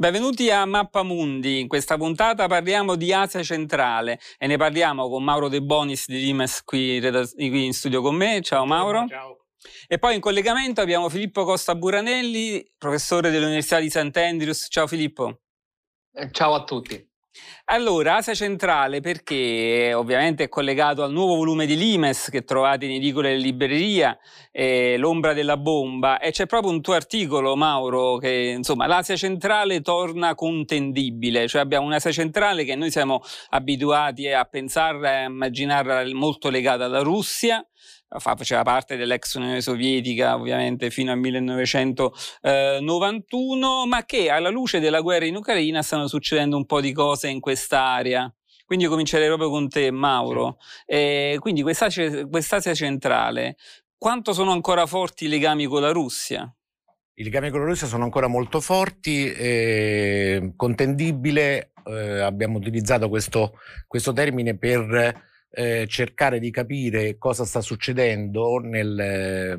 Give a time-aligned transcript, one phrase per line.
[0.00, 1.58] Benvenuti a Mappa Mundi.
[1.58, 6.20] In questa puntata parliamo di Asia centrale e ne parliamo con Mauro De Bonis di
[6.20, 8.40] Limes qui, qui in studio con me.
[8.40, 9.08] Ciao Mauro.
[9.08, 9.46] Ciao.
[9.88, 14.68] E poi in collegamento abbiamo Filippo Costa Buranelli, professore dell'Università di Sant'Andrews.
[14.70, 15.40] Ciao Filippo.
[16.12, 17.07] Eh, ciao a tutti.
[17.70, 22.92] Allora, Asia Centrale perché ovviamente è collegato al nuovo volume di Limes che trovate in
[22.92, 24.18] edicole e libreria,
[24.50, 29.82] eh, L'ombra della bomba, e c'è proprio un tuo articolo, Mauro, che insomma l'Asia Centrale
[29.82, 33.20] torna contendibile, cioè abbiamo un'Asia Centrale che noi siamo
[33.50, 37.62] abituati a pensarla e a immaginarla molto legata alla Russia,
[38.16, 45.26] faceva parte dell'ex Unione Sovietica ovviamente fino al 1991, ma che alla luce della guerra
[45.26, 48.32] in Ucraina stanno succedendo un po' di cose in quest'area.
[48.64, 50.58] Quindi io comincerei proprio con te, Mauro.
[50.84, 53.56] E quindi quest'Asia, quest'Asia centrale,
[53.96, 56.52] quanto sono ancora forti i legami con la Russia?
[57.14, 63.54] I legami con la Russia sono ancora molto forti, eh, contendibile, eh, abbiamo utilizzato questo,
[63.86, 69.56] questo termine per eh, cercare di capire cosa sta succedendo nel, eh,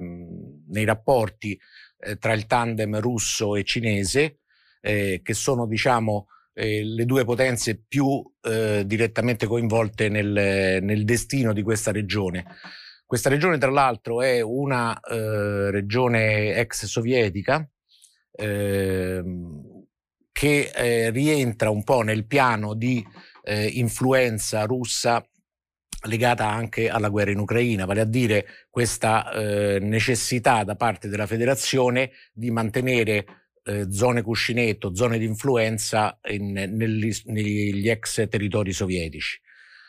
[0.68, 1.60] nei rapporti
[2.00, 4.40] eh, tra il tandem russo e cinese,
[4.82, 11.54] eh, che sono diciamo eh, le due potenze più eh, direttamente coinvolte nel, nel, destino
[11.54, 12.46] di questa regione.
[13.06, 17.68] Questa regione, tra l'altro, è una regione ex sovietica
[18.34, 19.86] ehm,
[20.32, 23.04] che rientra un po' nel piano di
[23.72, 25.28] influenza russa
[26.04, 31.28] legata anche alla guerra in Ucraina, vale a dire questa eh, necessità da parte della
[31.28, 33.26] federazione di mantenere
[33.64, 39.40] eh, zone cuscinetto, zone di influenza in, negli, negli, ex territori sovietici.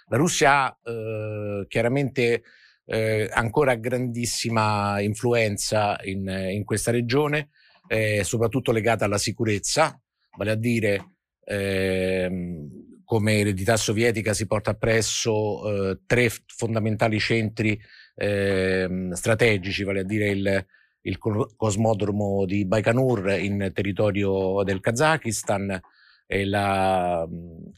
[0.09, 2.43] La Russia ha eh, chiaramente
[2.85, 7.51] eh, ancora grandissima influenza in, in questa regione,
[7.87, 10.01] eh, soprattutto legata alla sicurezza,
[10.37, 17.77] vale a dire ehm, come eredità sovietica si porta appresso eh, tre fondamentali centri
[18.15, 20.67] eh, strategici, vale a dire il,
[21.01, 25.81] il cosmodromo di Baikonur in territorio del Kazakistan
[26.25, 27.27] e la,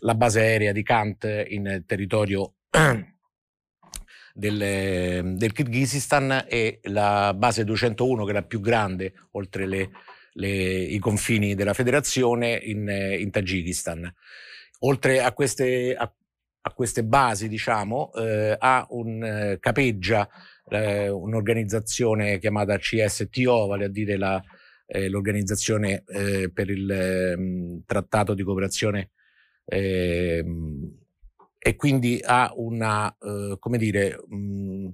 [0.01, 2.57] la base aerea di Kant in territorio
[4.35, 9.93] del, del Kirghizistan e la base 201 che è la più grande oltre le,
[10.35, 12.87] le, i confini della federazione in,
[13.19, 14.15] in Tagikistan
[14.85, 16.13] oltre a queste, a,
[16.65, 20.29] a queste basi, diciamo, eh, ha un, eh, capeggia
[20.69, 24.43] eh, un'organizzazione chiamata CSTO, vale a dire la,
[24.87, 29.11] eh, l'organizzazione eh, per il ehm, trattato di cooperazione
[29.65, 30.99] ehm,
[31.59, 34.89] e quindi ha una, eh, come dire, mh,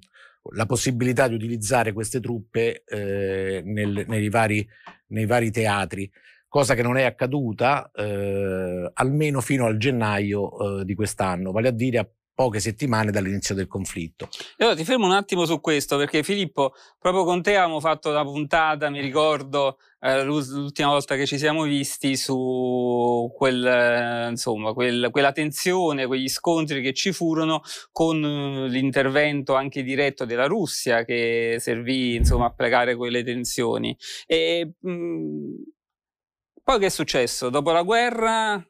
[0.53, 4.67] la possibilità di utilizzare queste truppe nel, nei, vari,
[5.09, 6.11] nei vari teatri
[6.49, 11.73] cosa che non è accaduta eh, almeno fino al gennaio eh, di quest'anno, vale a
[11.73, 14.29] dire a poche settimane dall'inizio del conflitto.
[14.57, 18.11] E allora ti fermo un attimo su questo perché Filippo, proprio con te avevamo fatto
[18.11, 24.73] una puntata, mi ricordo eh, l'ultima volta che ci siamo visti su quel, eh, insomma,
[24.73, 27.61] quel, quella tensione, quegli scontri che ci furono
[27.91, 33.97] con uh, l'intervento anche diretto della Russia che servì insomma, a placare quelle tensioni.
[34.27, 35.55] E, mh, mm,
[36.69, 37.49] poi che è successo?
[37.49, 38.63] Dopo la guerra?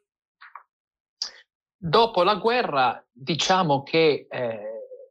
[1.77, 4.61] Dopo la guerra diciamo che eh,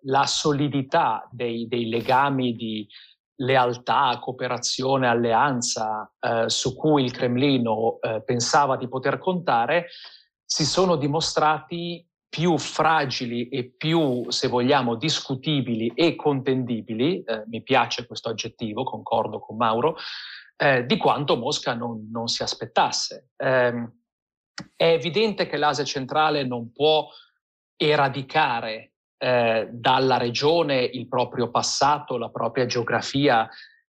[0.03, 2.88] la solidità dei, dei, legami di
[3.42, 9.88] lealtà, cooperazione, alleanza eh, su cui il Cremlino eh, pensava di poter contare
[10.46, 18.08] si sono dimostrati più fragili e più, se vogliamo, discutibili e contendibili, eh, mi piace
[18.08, 19.97] questo aggettivo, concordo con Mauro,
[20.57, 23.29] eh, di quanto Mosca non, non si aspettasse.
[23.38, 23.90] Eh,
[24.75, 27.07] è evidente che l'Asia centrale non può
[27.75, 33.47] eradicare eh, dalla regione il proprio passato, la propria geografia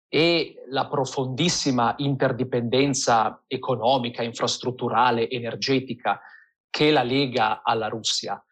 [0.08, 6.20] e la profondissima interdipendenza economica, infrastrutturale, energetica
[6.70, 8.42] che la lega alla Russia.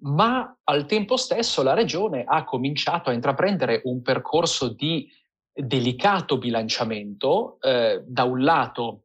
[0.00, 5.08] Ma al tempo stesso la regione ha cominciato a intraprendere un percorso di
[5.56, 9.04] delicato bilanciamento, eh, da un lato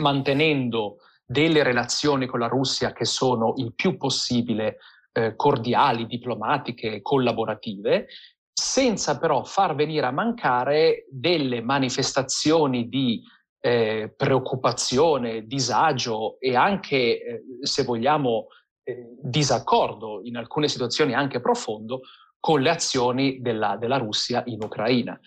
[0.00, 4.78] mantenendo delle relazioni con la Russia che sono il più possibile
[5.12, 8.08] eh, cordiali, diplomatiche, collaborative,
[8.52, 13.22] senza però far venire a mancare delle manifestazioni di
[13.60, 18.46] eh, preoccupazione, disagio e anche, eh, se vogliamo,
[18.82, 22.02] eh, disaccordo, in alcune situazioni anche profondo,
[22.38, 25.18] con le azioni della, della Russia in Ucraina.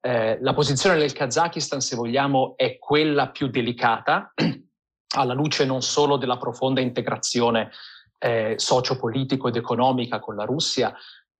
[0.00, 4.32] Eh, la posizione del Kazakistan, se vogliamo, è quella più delicata
[5.16, 7.70] alla luce non solo della profonda integrazione
[8.18, 10.94] eh, socio-politico ed economica con la Russia,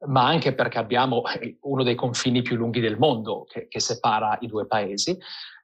[0.07, 4.37] ma anche perché abbiamo eh, uno dei confini più lunghi del mondo che, che separa
[4.41, 5.17] i due paesi.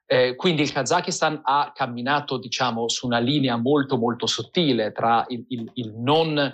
[0.09, 5.43] Eh, quindi il Kazakistan ha camminato, diciamo, su una linea molto molto sottile tra il,
[5.49, 6.51] il, il non,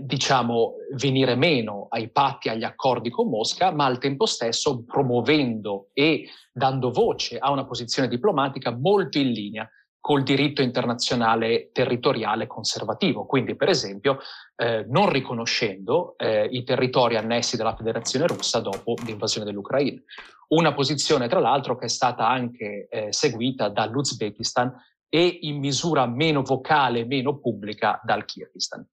[0.00, 6.28] diciamo, venire meno ai patti, agli accordi con Mosca, ma al tempo stesso promuovendo e
[6.52, 9.68] dando voce a una posizione diplomatica molto in linea
[10.00, 14.18] col diritto internazionale territoriale conservativo, quindi per esempio
[14.54, 20.00] eh, non riconoscendo eh, i territori annessi dalla Federazione russa dopo l'invasione dell'Ucraina.
[20.48, 24.72] Una posizione tra l'altro che è stata anche eh, seguita dall'Uzbekistan
[25.08, 28.86] e in misura meno vocale, meno pubblica dal Kirghizistan.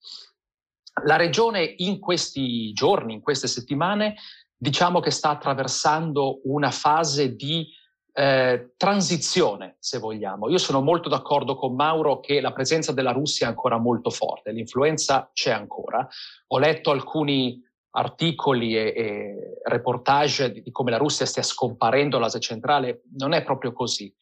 [1.04, 4.16] La regione in questi giorni, in queste settimane,
[4.56, 7.68] diciamo che sta attraversando una fase di
[8.13, 10.50] eh, transizione, se vogliamo.
[10.50, 14.51] Io sono molto d'accordo con Mauro che la presenza della Russia è ancora molto forte,
[14.51, 16.07] l'influenza c'è ancora.
[16.48, 17.60] Ho letto alcuni
[17.96, 23.44] articoli e, e reportage di, di, come la Russia stia scomparendo l'Asia centrale, non è
[23.44, 24.13] proprio così.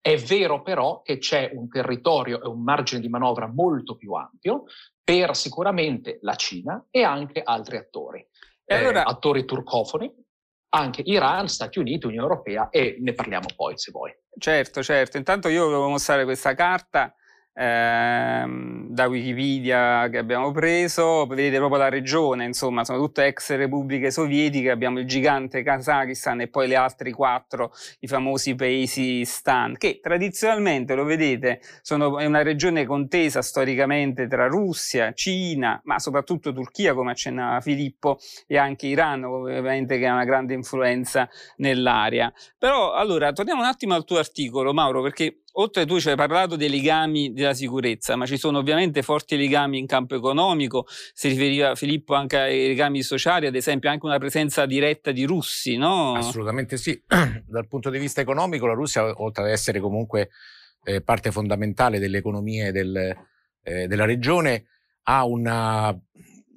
[0.00, 4.64] È vero però che c'è un territorio e un margine di manovra molto più ampio
[5.02, 8.26] per sicuramente la Cina e anche altri attori.
[8.64, 10.12] E allora, eh, attori turcofoni,
[10.70, 14.14] anche Iran, Stati Uniti, Unione Europea e ne parliamo poi se vuoi.
[14.38, 15.16] Certo, certo.
[15.16, 17.14] Intanto io volevo mostrare questa carta
[17.58, 24.10] ehm, da Wikipedia che abbiamo preso, vedete proprio la regione, insomma, sono tutte ex repubbliche
[24.12, 29.98] sovietiche, abbiamo il gigante Kazakistan e poi le altre quattro, i famosi paesi stan, che
[30.00, 36.94] tradizionalmente, lo vedete, sono, è una regione contesa storicamente tra Russia, Cina, ma soprattutto Turchia,
[36.94, 42.32] come accennava Filippo, e anche Iran, ovviamente, che ha una grande influenza nell'area.
[42.56, 46.56] Però, allora, torniamo un attimo al tuo articolo, Mauro, perché oltre tu ci hai parlato
[46.56, 51.74] dei legami della sicurezza, ma ci sono ovviamente forti legami in campo economico, si riferiva
[51.74, 56.14] Filippo anche ai legami sociali, ad esempio anche una presenza diretta di russi, no?
[56.14, 57.00] Assolutamente sì.
[57.46, 60.30] Dal punto di vista economico la Russia, oltre ad essere comunque
[60.84, 63.16] eh, parte fondamentale delle economie del,
[63.62, 64.66] eh, della regione,
[65.04, 65.96] ha una,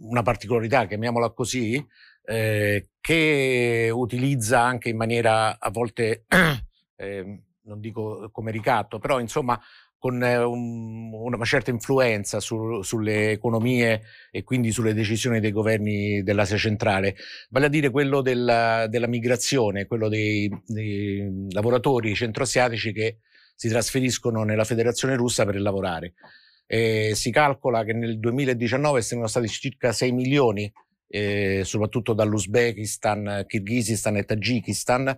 [0.02, 1.84] una particolarità, chiamiamola così,
[2.24, 6.26] eh, che utilizza anche in maniera a volte
[6.98, 9.60] eh, non dico come ricatto, però insomma
[9.98, 14.02] con eh, un, una certa influenza su, sulle economie
[14.32, 17.16] e quindi sulle decisioni dei governi dell'Asia centrale,
[17.50, 23.20] vale a dire quello della, della migrazione, quello dei, dei, lavoratori centroasiatici che
[23.56, 26.14] si trasferiscono nella federazione russa per lavorare.
[26.66, 30.72] E si calcola che nel 2019 siano stati circa 6 milioni,
[31.08, 35.16] eh, soprattutto dall'Uzbekistan, Kirghizistan e Tagikistan,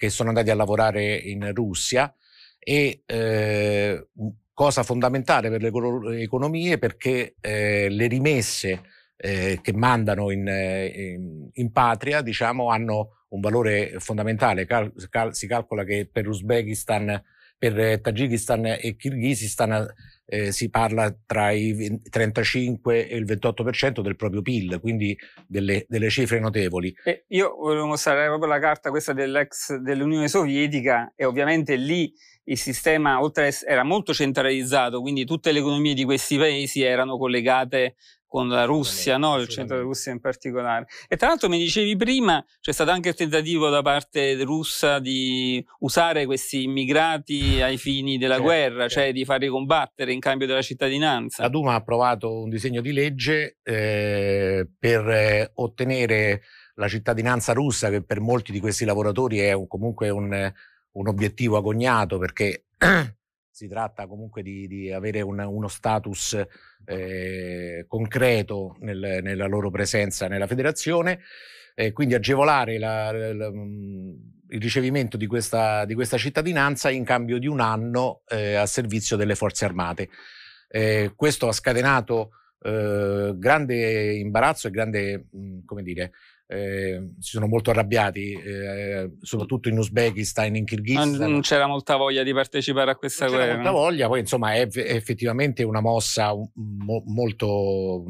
[0.00, 2.10] che sono andati a lavorare in Russia
[2.58, 4.08] e eh,
[4.54, 8.80] cosa fondamentale per le economie perché eh, le rimesse
[9.18, 14.64] eh, che mandano in, in, in, patria diciamo, hanno un valore fondamentale.
[14.64, 17.22] Cal, cal, si calcola che per Uzbekistan,
[17.58, 19.86] per Tagikistan e Kirghizistan
[20.30, 26.08] eh, si parla tra i 35 e il 28% del proprio PIL, quindi delle, delle
[26.08, 26.94] cifre notevoli.
[27.02, 32.12] E io volevo mostrare proprio la carta questa dell'ex dell'Unione Sovietica e ovviamente lì
[32.44, 37.96] il sistema oltre era molto centralizzato, quindi tutte le economie di questi paesi erano collegate
[38.30, 39.38] con la Russia, no?
[39.38, 40.86] il centro della Russia in particolare.
[41.08, 45.62] E tra l'altro mi dicevi prima, c'è stato anche il tentativo da parte russa di
[45.80, 48.94] usare questi immigrati ai fini della certo, guerra, certo.
[48.94, 51.42] cioè di farli combattere in cambio della cittadinanza.
[51.42, 56.42] La Duma ha approvato un disegno di legge eh, per eh, ottenere
[56.74, 60.52] la cittadinanza russa, che per molti di questi lavoratori è un, comunque un,
[60.92, 62.66] un obiettivo agognato perché
[63.50, 66.40] si tratta comunque di, di avere un, uno status
[66.84, 71.20] eh, concreto nel, nella loro presenza nella federazione,
[71.74, 74.12] eh, quindi agevolare la, la, mm,
[74.50, 79.16] il ricevimento di questa, di questa, cittadinanza in cambio di un anno eh, a servizio
[79.16, 80.08] delle forze armate.
[80.68, 82.30] Eh, questo ha scatenato
[82.62, 86.12] eh, grande imbarazzo e grande, mm, come dire,
[86.52, 91.30] eh, si sono molto arrabbiati, eh, soprattutto in Uzbekistan, in Kirghizistan.
[91.30, 93.50] Non, c'era molta voglia di partecipare a questa non guerra.
[93.52, 98.04] C'era molta voglia, poi insomma è, effettivamente una mossa mo, molto...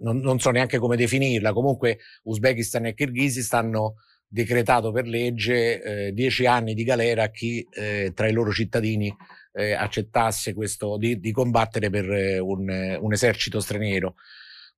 [0.00, 3.94] Non, non, so neanche come definirla, comunque Uzbekistan e Kirghizistan hanno
[4.26, 9.14] decretato per legge eh, dieci anni di galera a chi eh, tra i loro cittadini
[9.52, 14.16] eh, accettasse questo, di, di combattere per eh, un, un esercito straniero.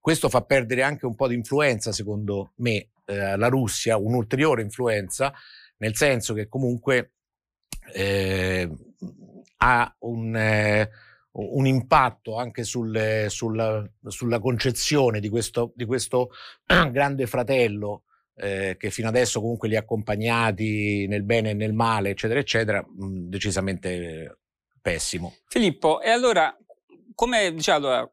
[0.06, 5.34] Questo fa perdere anche un po' di influenza, secondo me, eh, alla Russia, un'ulteriore influenza,
[5.78, 7.14] nel senso che comunque
[7.92, 8.70] eh,
[9.56, 10.90] ha un, eh,
[11.32, 16.30] un impatto anche sul, sulla, sulla, concezione di questo, di questo
[16.92, 18.04] grande fratello
[18.36, 22.80] eh, che fino adesso comunque li ha accompagnati nel bene e nel male, eccetera, eccetera,
[22.80, 24.38] mh, decisamente
[24.80, 25.34] pessimo.
[25.48, 26.56] Filippo, e allora
[27.16, 28.12] come diciamo, allora,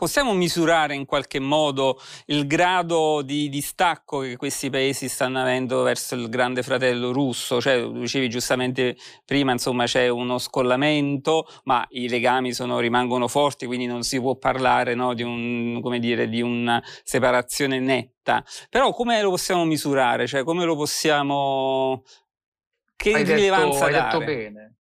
[0.00, 6.14] possiamo misurare in qualche modo il grado di distacco che questi paesi stanno avendo verso
[6.14, 7.60] il grande fratello russo?
[7.60, 13.84] Cioè, dicevi giustamente prima, insomma, c'è uno scollamento, ma i legami sono, rimangono forti, quindi
[13.84, 18.42] non si può parlare no, di, un, dire, di una separazione netta.
[18.70, 20.26] Però come lo possiamo misurare?
[20.26, 22.04] Cioè, come lo possiamo...
[22.96, 24.76] Che hai rilevanza detto, Hai detto bene.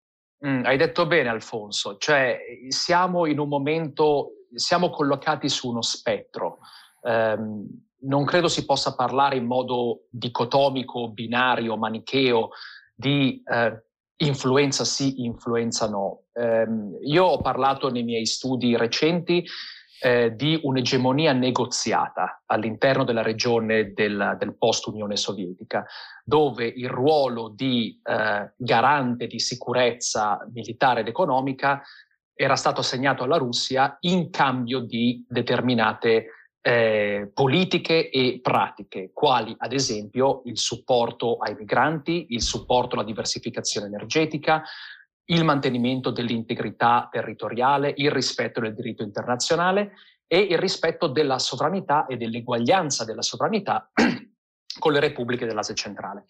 [0.47, 1.97] Mm, hai detto bene, Alfonso.
[1.97, 6.59] Cioè, siamo in un momento siamo collocati su uno spettro.
[7.01, 7.67] Um,
[8.01, 12.51] non credo si possa parlare in modo dicotomico, binario, manicheo
[12.95, 13.83] di eh,
[14.17, 16.25] influenza sì, influenza no.
[16.33, 19.45] Um, io ho parlato nei miei studi recenti
[20.01, 25.85] eh, di un'egemonia negoziata all'interno della regione del, del post-Unione Sovietica,
[26.25, 31.83] dove il ruolo di eh, garante di sicurezza militare ed economica
[32.41, 36.27] era stato assegnato alla Russia in cambio di determinate
[36.61, 43.89] eh, politiche e pratiche, quali ad esempio il supporto ai migranti, il supporto alla diversificazione
[43.89, 44.63] energetica,
[45.31, 49.95] il mantenimento dell'integrità territoriale, il rispetto del diritto internazionale
[50.29, 53.91] e il rispetto della sovranità e dell'eguaglianza della sovranità
[54.79, 56.27] con le repubbliche dell'Asia centrale.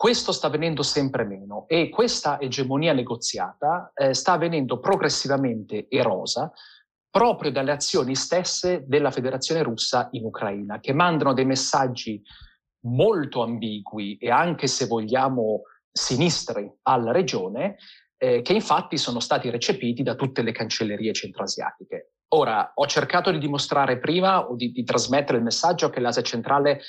[0.00, 6.50] Questo sta avvenendo sempre meno e questa egemonia negoziata eh, sta avvenendo progressivamente erosa
[7.10, 12.18] proprio dalle azioni stesse della Federazione russa in Ucraina, che mandano dei messaggi
[12.86, 17.76] molto ambigui e anche se vogliamo sinistri alla regione,
[18.16, 22.12] eh, che infatti sono stati recepiti da tutte le cancellerie centroasiatiche.
[22.28, 26.80] Ora, ho cercato di dimostrare prima o di, di trasmettere il messaggio che l'Asia centrale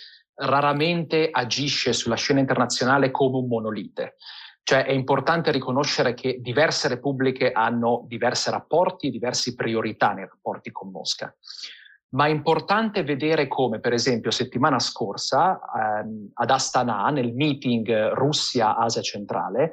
[0.41, 4.15] raramente agisce sulla scena internazionale come un monolite.
[4.63, 10.71] Cioè è importante riconoscere che diverse repubbliche hanno diversi rapporti e diverse priorità nei rapporti
[10.71, 11.33] con Mosca.
[12.09, 15.59] Ma è importante vedere come, per esempio, settimana scorsa
[16.03, 19.71] ehm, ad Astana, nel meeting Russia-Asia centrale,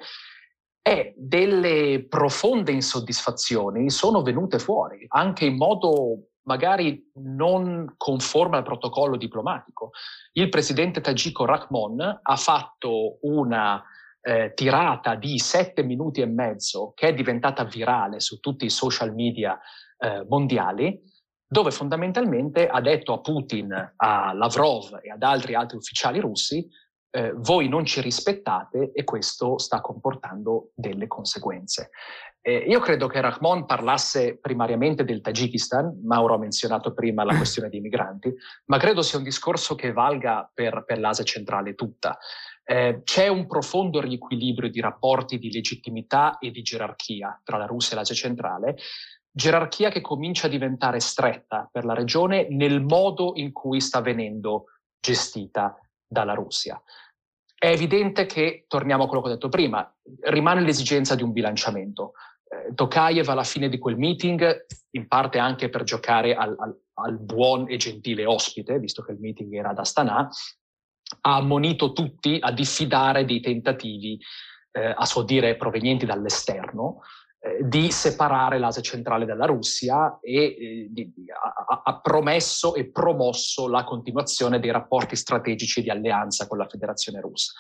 [0.81, 9.17] e delle profonde insoddisfazioni sono venute fuori, anche in modo magari non conforme al protocollo
[9.17, 9.91] diplomatico.
[10.33, 13.85] Il presidente tagiko Rahmon ha fatto una
[14.23, 19.15] eh, tirata di sette minuti e mezzo che è diventata virale su tutti i social
[19.15, 19.61] media
[19.99, 20.99] eh, mondiali,
[21.47, 26.67] dove fondamentalmente ha detto a Putin, a Lavrov e ad altri altri ufficiali russi
[27.11, 31.91] eh, voi non ci rispettate e questo sta comportando delle conseguenze.
[32.41, 37.69] Eh, io credo che Rahmon parlasse primariamente del Tagikistan, Mauro ha menzionato prima la questione
[37.69, 38.33] dei migranti,
[38.67, 42.19] ma credo sia un discorso che valga per, per l'Asia centrale tutta.
[42.65, 47.93] Eh, c'è un profondo riequilibrio di rapporti di legittimità e di gerarchia tra la Russia
[47.93, 48.77] e l'Asia centrale,
[49.31, 54.67] gerarchia che comincia a diventare stretta per la regione nel modo in cui sta venendo
[55.01, 56.81] gestita dalla Russia.
[57.55, 59.93] È evidente che, torniamo a quello che ho detto prima,
[60.23, 62.13] rimane l'esigenza di un bilanciamento.
[62.49, 67.19] Eh, Tokayev alla fine di quel meeting, in parte anche per giocare al, al, al
[67.19, 70.29] buon e gentile ospite, visto che il meeting era ad Astana,
[71.21, 74.19] ha ammonito tutti a diffidare dei tentativi,
[74.73, 77.01] eh, a suo dire provenienti dall'esterno,
[77.41, 83.85] eh, di separare l'Asia centrale dalla Russia e eh, ha, ha, promesso e promosso la
[83.85, 87.53] continuazione dei rapporti strategici di alleanza con la Federazione russa.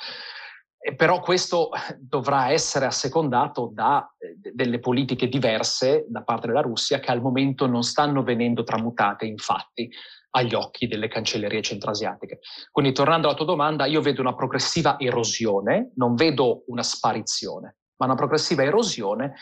[0.96, 7.10] Però questo dovrà essere assecondato da eh, delle politiche diverse da parte della Russia che
[7.10, 9.90] al momento non stanno venendo tramutate in fatti
[10.30, 12.38] agli occhi delle cancellerie centrasiatiche.
[12.70, 18.06] Quindi tornando alla tua domanda, io vedo una progressiva erosione, non vedo una sparizione, ma
[18.06, 19.34] una progressiva erosione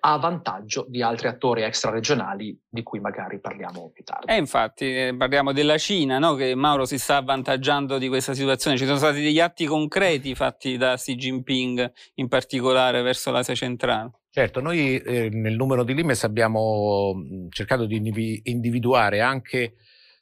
[0.00, 4.32] a vantaggio di altri attori extraregionali di cui magari parliamo più tardi.
[4.32, 6.34] E infatti eh, parliamo della Cina, no?
[6.34, 8.78] che Mauro si sta avvantaggiando di questa situazione.
[8.78, 14.12] Ci sono stati degli atti concreti fatti da Xi Jinping, in particolare verso l'Asia centrale.
[14.30, 17.14] Certo, noi eh, nel numero di Limes abbiamo
[17.50, 19.76] cercato di individuare anche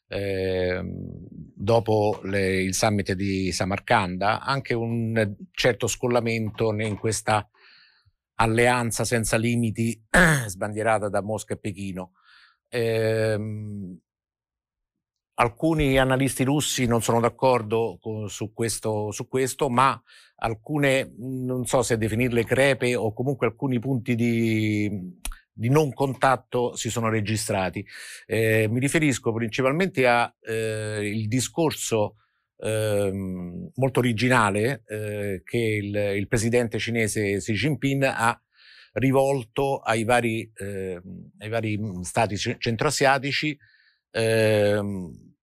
[0.08, 7.48] eh, dopo le, il summit di Samarcanda anche un certo scollamento in questa
[8.36, 10.00] alleanza senza limiti
[10.46, 12.12] sbandierata da Mosca e Pechino.
[12.68, 13.98] Ehm,
[15.34, 17.98] alcuni analisti russi non sono d'accordo
[18.28, 20.00] su questo, su questo, ma
[20.36, 25.18] alcune, non so se definirle crepe o comunque alcuni punti di,
[25.52, 27.84] di non contatto si sono registrati.
[28.26, 32.16] Eh, mi riferisco principalmente al eh, discorso
[32.56, 33.10] eh,
[33.74, 38.40] molto originale eh, che il, il, presidente cinese Xi Jinping ha
[38.92, 43.56] rivolto ai vari, ehm, ai vari stati centroasiatici
[44.10, 45.34] ehm,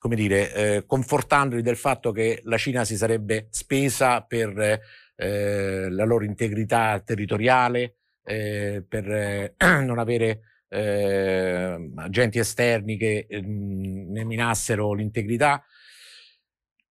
[0.00, 4.80] come dire, eh, confortandoli del fatto che la Cina si sarebbe spesa per
[5.14, 14.12] eh, la loro integrità territoriale, eh, per eh, non avere eh, agenti esterni che mm,
[14.12, 15.62] ne minassero l'integrità.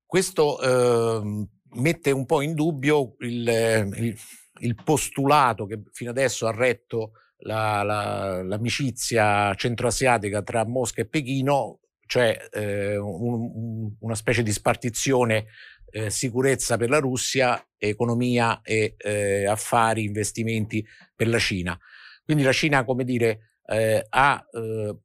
[0.06, 3.48] Questo ehm, mette un po' in dubbio il,
[3.96, 4.18] il,
[4.60, 7.12] il, postulato che fino adesso ha retto
[7.44, 15.46] la, la, l'amicizia centroasiatica tra Mosca e Pechino, cioè eh, un, una specie di spartizione
[15.92, 21.80] eh, sicurezza per la Russia, economia e eh, affari, investimenti per la Cina.
[22.26, 24.96] Quindi la Cina, come dire, eh, ha eh,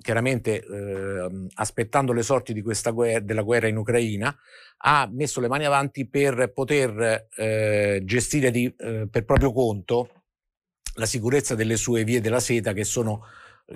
[0.00, 4.36] chiaramente ehm, aspettando le sorti di questa guerra, della guerra in Ucraina,
[4.84, 10.24] ha messo le mani avanti per poter eh, gestire di, per proprio conto
[10.96, 13.24] la sicurezza delle sue vie della seta che sono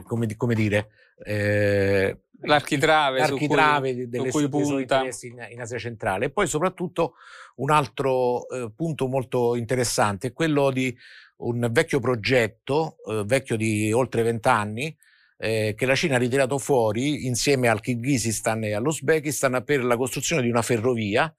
[0.03, 0.89] come, come dire,
[1.25, 5.05] eh, l'architrave, l'architrave su cui, delle su cui punta.
[5.05, 6.27] In, in, Asia centrale.
[6.27, 7.15] E poi soprattutto
[7.57, 10.95] un altro eh, punto molto interessante è quello di
[11.39, 14.97] un vecchio progetto, eh, vecchio di oltre vent'anni,
[15.39, 20.43] eh, che la Cina ha ritirato fuori insieme al Kirghizistan e all'Uzbekistan per la costruzione
[20.43, 21.33] di una ferrovia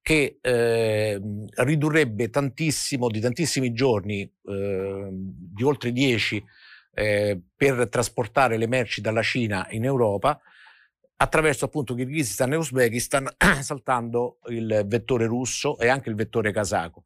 [0.00, 1.20] che eh,
[1.54, 6.42] ridurrebbe tantissimo, di tantissimi giorni, eh, di oltre dieci,
[6.92, 10.38] eh, per trasportare le merci dalla Cina in Europa
[11.16, 13.28] attraverso appunto Kirghizistan e Uzbekistan
[13.60, 17.04] saltando il vettore russo e anche il vettore kazako.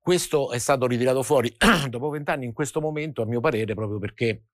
[0.00, 1.54] Questo è stato ritirato fuori
[1.88, 4.44] dopo vent'anni in questo momento, a mio parere, proprio perché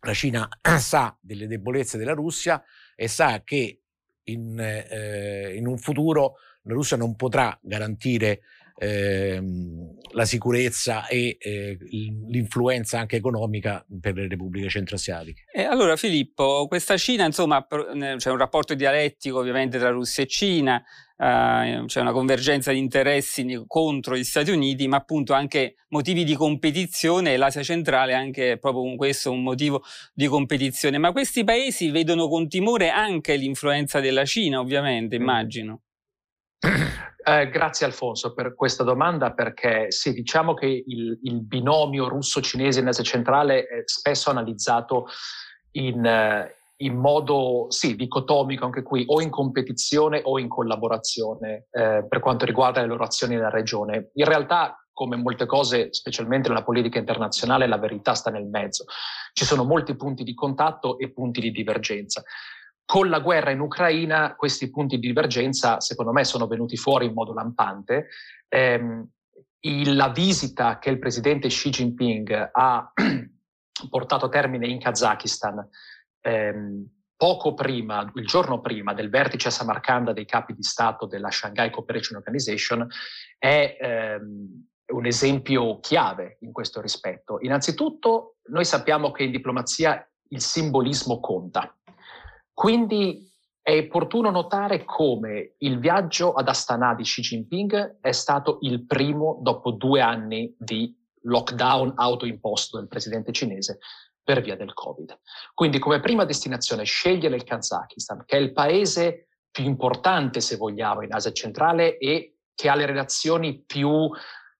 [0.00, 2.62] la Cina sa delle debolezze della Russia
[2.94, 3.82] e sa che
[4.24, 8.40] in, eh, in un futuro la Russia non potrà garantire
[8.78, 11.76] ehm, la sicurezza e eh,
[12.28, 15.44] l'influenza anche economica per le repubbliche centroasiatiche.
[15.52, 20.82] E allora Filippo, questa Cina, insomma, c'è un rapporto dialettico ovviamente tra Russia e Cina,
[21.18, 26.34] Uh, c'è una convergenza di interessi contro gli Stati Uniti, ma appunto anche motivi di
[26.34, 30.98] competizione e l'Asia centrale è anche proprio con questo un motivo di competizione.
[30.98, 35.20] Ma questi paesi vedono con timore anche l'influenza della Cina, ovviamente, mm.
[35.22, 35.80] immagino.
[37.28, 42.86] Eh, grazie Alfonso per questa domanda perché sì, diciamo che il, il binomio russo-cinese in
[42.86, 45.06] Asia centrale è spesso analizzato
[45.72, 52.06] in, eh, in modo sì, dicotomico anche qui, o in competizione o in collaborazione eh,
[52.08, 54.10] per quanto riguarda le loro azioni nella regione.
[54.14, 58.84] In realtà, come molte cose, specialmente nella politica internazionale, la verità sta nel mezzo.
[59.32, 62.22] Ci sono molti punti di contatto e punti di divergenza.
[62.86, 67.12] Con la guerra in Ucraina questi punti di divergenza, secondo me, sono venuti fuori in
[67.12, 68.06] modo lampante.
[68.48, 69.04] Eh,
[69.60, 72.92] la visita che il presidente Xi Jinping ha
[73.90, 75.68] portato a termine in Kazakistan
[76.20, 81.30] ehm, poco prima, il giorno prima del vertice a Samarkand dei capi di Stato della
[81.30, 82.86] Shanghai Cooperation Organization,
[83.38, 87.38] è ehm, un esempio chiave in questo rispetto.
[87.40, 91.74] Innanzitutto, noi sappiamo che in diplomazia il simbolismo conta.
[92.56, 98.86] Quindi è opportuno notare come il viaggio ad Astana di Xi Jinping è stato il
[98.86, 103.76] primo dopo due anni di lockdown autoimposto del presidente cinese
[104.22, 105.20] per via del Covid.
[105.52, 111.02] Quindi come prima destinazione scegliere il Kazakistan, che è il paese più importante, se vogliamo,
[111.02, 114.10] in Asia centrale e che ha le relazioni più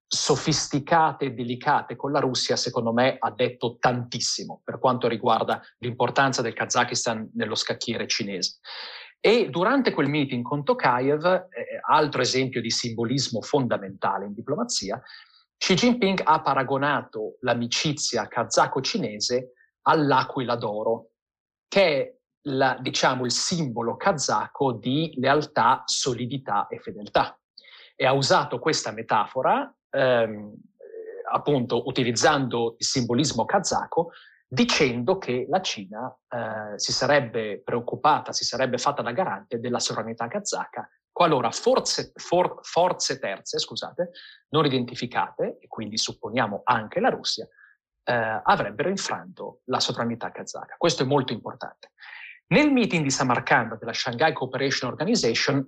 [0.09, 6.43] sofisticate e delicate con la Russia, secondo me, ha detto tantissimo per quanto riguarda l'importanza
[6.43, 8.59] del Kazakistan nello scacchiere cinese.
[9.19, 15.03] E durante quel meeting con Tokayev, eh, altro esempio di simbolismo fondamentale in diplomazia,
[15.59, 21.11] Xi Jinping ha paragonato l'amicizia kazako-cinese all'aquila d'oro,
[21.67, 22.15] che è
[22.49, 27.37] la, diciamo, il simbolo kazako di lealtà, solidità e fedeltà.
[27.97, 30.55] E ha usato questa metafora ehm,
[31.31, 34.11] appunto utilizzando il simbolismo kazako,
[34.49, 40.29] dicendo che la Cina eh, si sarebbe preoccupata, si sarebbe fatta da garante della sovranità
[40.29, 44.11] kazaka qualora forze, for, forze terze, scusate,
[44.51, 47.49] non identificate, e quindi supponiamo anche la Russia,
[48.05, 50.75] eh, avrebbero infranto la sovranità kazaka.
[50.77, 51.93] Questo è molto importante.
[52.49, 55.67] Nel meeting di Samarkand della Shanghai Cooperation Organization,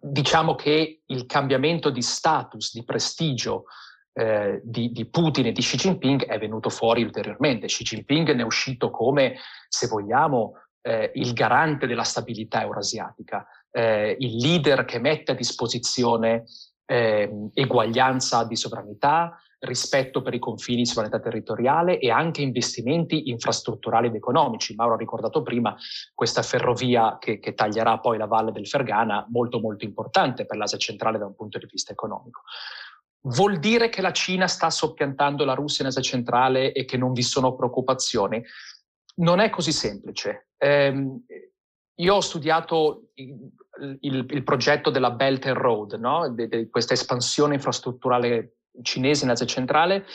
[0.00, 3.64] diciamo che il cambiamento di status, di prestigio
[4.12, 7.66] eh, di, di, Putin e di Xi Jinping è venuto fuori ulteriormente.
[7.66, 9.36] Xi Jinping ne è uscito come,
[9.68, 16.44] se vogliamo, eh, il garante della stabilità eurasiatica, eh, il leader che mette a disposizione
[16.86, 24.14] ehm, eguaglianza di sovranità, rispetto per i confini sovranità territoriale e anche investimenti infrastrutturali ed
[24.14, 24.74] economici.
[24.74, 25.76] Mauro ha ricordato prima
[26.14, 30.78] questa ferrovia che, che, taglierà poi la valle del Fergana, molto molto importante per l'Asia
[30.78, 32.42] centrale da un punto di vista economico.
[33.22, 37.12] Vuol dire che la Cina sta soppiantando la Russia in Asia centrale e che non
[37.12, 38.42] vi sono preoccupazioni?
[39.16, 40.48] Non è così semplice.
[40.56, 41.20] Eh,
[41.96, 43.36] io ho studiato il,
[44.00, 46.30] il, il, progetto della Belt and Road, no?
[46.30, 50.06] de, de questa espansione infrastrutturale cinese in Asia centrale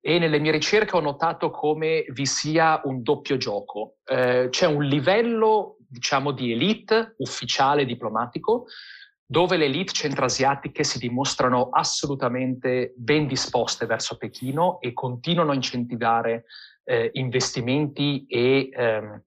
[0.00, 3.96] e nelle mie ricerche ho notato come vi sia un doppio gioco.
[4.04, 8.66] Eh, c'è un livello, diciamo, di elite ufficiale diplomatico
[9.30, 16.46] dove le elite centrasiatiche si dimostrano assolutamente ben disposte verso Pechino e continuano a incentivare
[16.84, 19.22] eh, investimenti e ehm,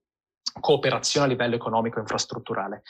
[0.60, 2.82] cooperazione a livello economico e infrastrutturale.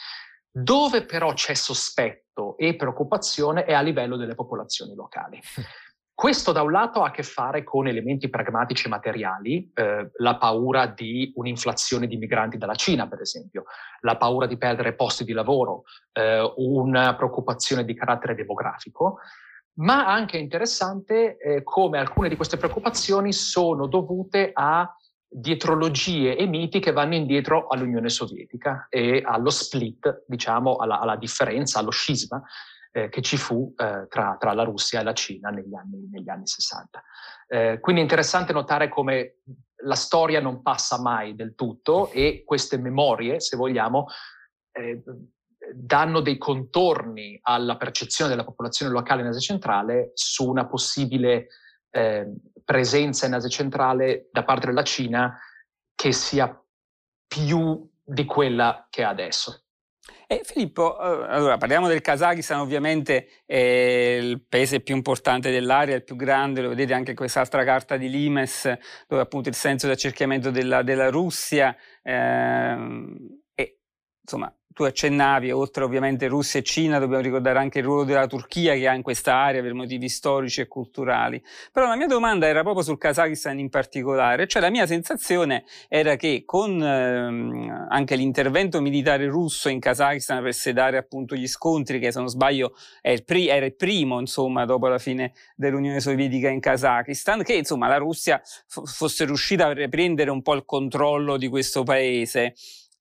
[0.54, 5.40] Dove però c'è sospetto e preoccupazione è a livello delle popolazioni locali.
[6.14, 10.36] Questo da un lato ha a che fare con elementi pragmatici e materiali, eh, la
[10.36, 13.64] paura di un'inflazione di migranti dalla Cina, per esempio,
[14.00, 19.20] la paura di perdere posti di lavoro, eh, una preoccupazione di carattere demografico,
[19.78, 24.94] ma anche interessante eh, come alcune di queste preoccupazioni sono dovute a
[25.32, 31.78] dietrologie e miti che vanno indietro all'Unione Sovietica e allo split, diciamo, alla, alla differenza,
[31.78, 32.42] allo scisma
[32.92, 36.28] eh, che ci fu eh, tra, tra, la Russia e la Cina negli anni, negli
[36.28, 37.02] anni 60.
[37.48, 39.38] Eh, quindi è interessante notare come
[39.84, 44.06] la storia non passa mai del tutto e queste memorie, se vogliamo,
[44.72, 45.02] eh,
[45.74, 51.48] danno dei contorni alla percezione della popolazione locale in Asia centrale su una possibile
[51.90, 52.26] eh,
[52.64, 55.38] presenza in Asia centrale da parte della Cina
[55.94, 56.60] che sia
[57.26, 59.64] più di quella che ha adesso.
[60.26, 66.16] Eh, Filippo, allora parliamo del Kazakistan, ovviamente è il paese più importante dell'area, il più
[66.16, 68.72] grande, lo vedete anche in quest'altra carta di Limes,
[69.06, 72.76] dove appunto il senso di accerchiamento della, della Russia, eh,
[73.54, 73.78] e
[74.22, 78.74] insomma tu accennavi, oltre ovviamente Russia e Cina, dobbiamo ricordare anche il ruolo della Turchia
[78.74, 81.42] che ha in questa area per motivi storici e culturali.
[81.70, 86.16] Però la mia domanda era proprio sul Kazakistan in particolare, cioè la mia sensazione era
[86.16, 92.12] che con ehm, anche l'intervento militare russo in Kazakistan per sedare appunto gli scontri, che
[92.12, 96.60] se non sbaglio il pri- era il primo, insomma, dopo la fine dell'Unione Sovietica in
[96.60, 101.48] Kazakistan, che insomma la Russia f- fosse riuscita a riprendere un po' il controllo di
[101.48, 102.54] questo paese.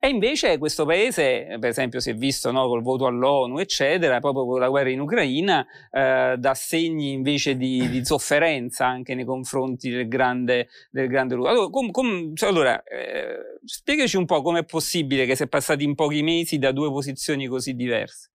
[0.04, 4.48] E invece questo paese, per esempio, si è visto no, col voto all'ONU, eccetera, proprio
[4.48, 9.92] con la guerra in Ucraina, eh, dà segni invece di, di, sofferenza anche nei confronti
[9.92, 15.36] del grande, del grande Allora, com, com, allora eh, spiegaci un po' com'è possibile che
[15.36, 18.32] si è passati in pochi mesi da due posizioni così diverse.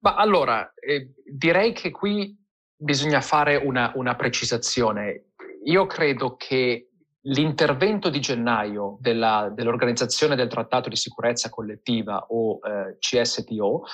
[0.00, 2.38] Ma allora, eh, direi che qui
[2.76, 5.28] bisogna fare una, una precisazione.
[5.64, 6.90] Io credo che
[7.26, 13.84] L'intervento di gennaio della, dell'Organizzazione del Trattato di Sicurezza Collettiva o eh, CSTO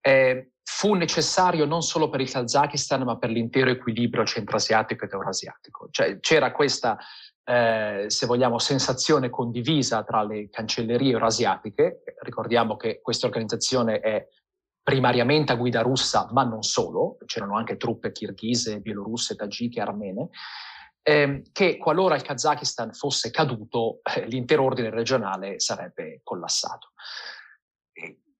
[0.00, 5.88] eh, fu necessario non solo per il Kazakistan ma per l'intero equilibrio centroasiatico ed eurasiatico.
[5.90, 6.96] Cioè, c'era questa,
[7.44, 14.26] eh, se vogliamo, sensazione condivisa tra le cancellerie eurasiatiche, ricordiamo che questa organizzazione è
[14.82, 20.30] primariamente a guida russa ma non solo, c'erano anche truppe kirghise, bielorusse, tagiche, armene,
[21.08, 26.92] ehm, che qualora il Kazakistan fosse caduto, eh, l'intero ordine regionale sarebbe collassato.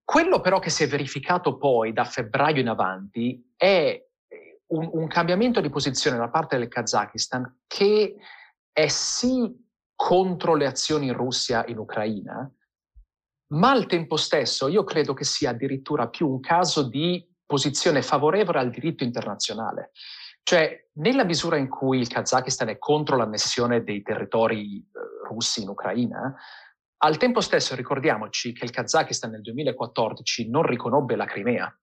[0.04, 5.06] Quello però che si è verificato poi da febbraio in avanti è eh, un, un
[5.06, 8.16] cambiamento di posizione da parte del Kazakistan che
[8.70, 12.50] è sì contro le azioni in Russia in Ucraina,
[13.52, 18.58] ma al tempo stesso io credo che sia addirittura più un caso di posizione favorevole
[18.58, 19.90] al diritto internazionale.
[20.48, 25.68] Cioè, nella misura in cui il Kazakistan è contro l'annessione dei territori eh, russi in
[25.68, 26.34] Ucraina,
[27.02, 31.78] al tempo stesso ricordiamoci che il Kazakistan nel 2014 non riconobbe la Crimea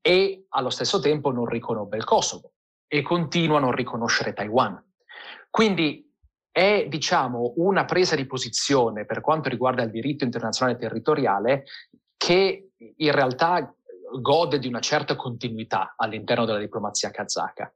[0.00, 2.54] e allo stesso tempo non riconobbe il Kosovo
[2.88, 4.84] e continua a non riconoscere Taiwan.
[5.48, 6.12] Quindi
[6.50, 11.66] è, diciamo, una presa di posizione per quanto riguarda il diritto internazionale territoriale
[12.16, 13.72] che in realtà
[14.20, 17.72] gode di una certa continuità all'interno della diplomazia kazaka.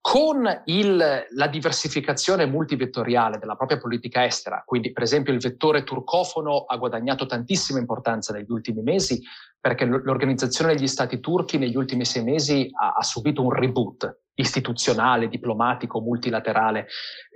[0.00, 6.64] con il, la diversificazione multivettoriale della propria politica estera, quindi per esempio il vettore turcofono
[6.64, 9.20] ha guadagnato tantissima importanza negli ultimi mesi
[9.60, 15.28] perché l'organizzazione degli stati turchi negli ultimi sei mesi ha, ha subito un reboot istituzionale,
[15.28, 16.86] diplomatico, multilaterale,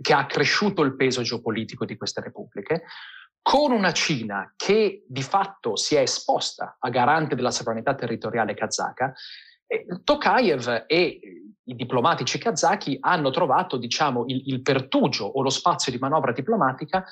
[0.01, 2.85] che ha accresciuto il peso geopolitico di queste repubbliche,
[3.43, 9.13] con una Cina che di fatto si è esposta a garante della sovranità territoriale kazaka,
[9.67, 11.21] eh, Tokayev e
[11.65, 17.05] i diplomatici kazaki hanno trovato diciamo, il, il pertugio o lo spazio di manovra diplomatica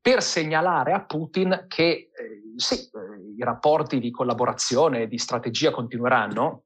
[0.00, 2.10] per segnalare a Putin che eh,
[2.56, 6.64] sì, eh, i rapporti di collaborazione e di strategia continueranno.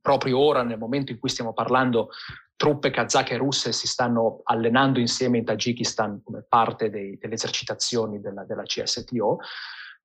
[0.00, 2.10] proprio ora, nel momento in cui stiamo parlando,
[2.56, 8.20] truppe kazake e russe si stanno allenando insieme in Tagikistan come parte dei, delle esercitazioni
[8.20, 9.38] della, della CSTO.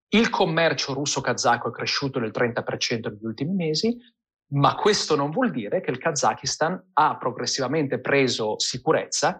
[0.09, 3.95] Il commercio russo-kazako è cresciuto del 30% negli ultimi mesi,
[4.51, 9.39] ma questo non vuol dire che il Kazakistan ha progressivamente preso sicurezza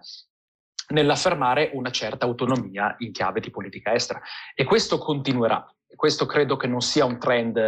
[0.90, 4.20] nell'affermare una certa autonomia in chiave di politica estera.
[4.54, 5.64] E questo continuerà.
[5.94, 7.58] Questo credo che non sia un trend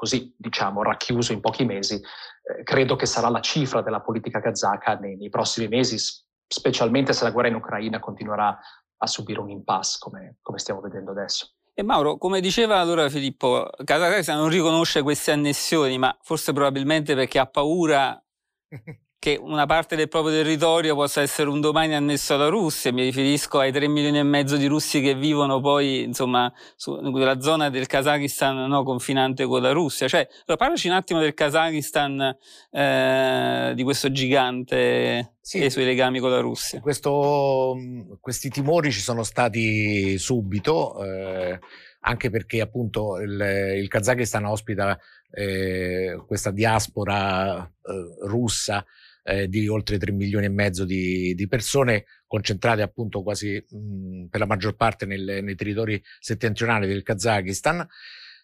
[0.00, 1.94] così, diciamo, racchiuso in pochi mesi.
[1.94, 5.98] Eh, credo che sarà la cifra della politica kazaka nei, nei, prossimi mesi,
[6.46, 8.58] specialmente se la guerra in Ucraina continuerà
[8.96, 11.54] a subire un impasse come, come stiamo vedendo adesso.
[11.74, 17.38] E Mauro, come diceva allora Filippo, Kazakistan non riconosce queste annessioni, ma forse probabilmente perché
[17.38, 18.22] ha paura
[19.20, 23.58] che una parte del proprio territorio possa essere un domani annesso alla Russia, mi riferisco
[23.58, 28.66] ai 3 milioni e mezzo di russi che vivono poi insomma sulla zona del Kazakistan
[28.66, 30.08] no, confinante con la Russia.
[30.08, 32.34] Cioè, allora, parlaci un attimo del Kazakistan,
[32.70, 36.80] eh, di questo gigante sì, e i suoi legami con la Russia.
[36.80, 37.76] Questo,
[38.20, 41.04] questi timori ci sono stati subito.
[41.04, 41.58] Eh,
[42.02, 43.38] anche perché appunto il,
[43.76, 44.98] il Kazakistan ospita
[45.30, 48.82] eh, questa diaspora eh, russa
[49.30, 54.40] eh, di oltre 3 milioni e mezzo di, di persone concentrate appunto quasi mh, per
[54.40, 57.86] la maggior parte nel, nei territori settentrionali del Kazakistan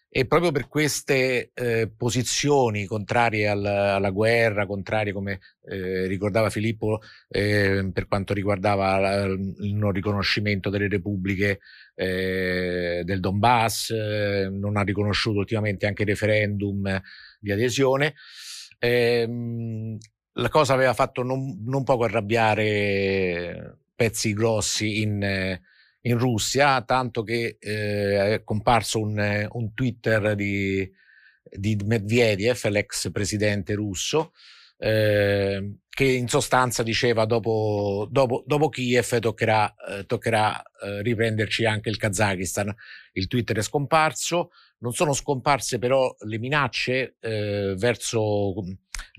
[0.09, 7.01] e proprio per queste eh, posizioni contrarie al, alla guerra, contrarie come eh, ricordava Filippo
[7.27, 11.59] eh, per quanto riguardava la, il non riconoscimento delle repubbliche
[11.93, 17.01] eh, del Donbass, eh, non ha riconosciuto ultimamente anche il referendum
[17.39, 18.13] di adesione.
[18.79, 19.97] Ehm,
[20.37, 25.59] la cosa aveva fatto non, non poco arrabbiare pezzi grossi in,
[26.01, 30.89] in Russia, tanto che eh, è comparso un, un Twitter di,
[31.43, 34.33] di Medvedev, l'ex presidente russo,
[34.77, 41.89] eh, che in sostanza diceva dopo, dopo, dopo Kiev toccherà, eh, toccherà eh, riprenderci anche
[41.89, 42.73] il Kazakistan.
[43.13, 48.53] Il Twitter è scomparso, non sono scomparse però le minacce eh, verso,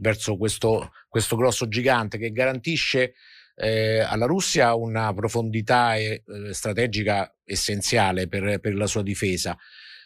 [0.01, 3.15] verso questo, questo, grosso gigante che garantisce
[3.57, 9.57] eh, alla Russia una profondità eh, strategica essenziale per, per, la sua difesa.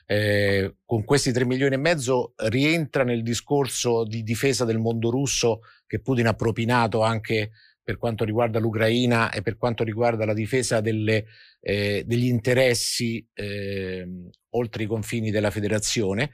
[0.04, 5.60] Eh, con questi 3 milioni e mezzo rientra nel discorso di difesa del mondo russo
[5.86, 7.50] che Putin ha propinato anche
[7.82, 11.26] per quanto riguarda l'Ucraina e per quanto riguarda la difesa delle,
[11.60, 14.06] eh, degli interessi eh,
[14.50, 16.30] oltre i confini della federazione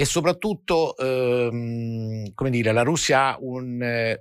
[0.00, 4.18] e soprattutto ehm, come dire, la Russia ha un, eh,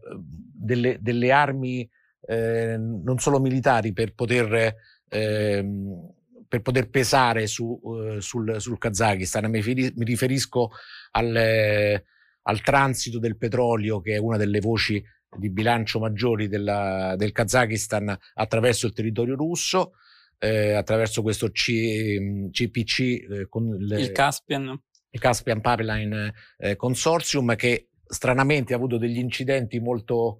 [0.53, 1.89] delle, delle, armi
[2.27, 4.75] eh, non solo militari per poter,
[5.07, 6.13] ehm,
[6.49, 9.49] per poter pesare su, uh, sul, sul Kazakistan.
[9.49, 9.61] Mi,
[10.03, 10.71] riferisco
[11.11, 12.03] al,
[12.41, 15.01] al transito del petrolio che è una delle voci
[15.37, 19.93] di bilancio maggiori della, del Kazakistan attraverso il territorio russo,
[20.39, 24.77] eh, attraverso questo C, CPC, eh, con le, il Caspian.
[25.11, 30.39] Il Caspian Pipeline eh, Consortium che stranamente ha avuto degli incidenti molto,